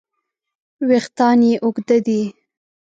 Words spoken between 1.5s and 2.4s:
اوږده دي.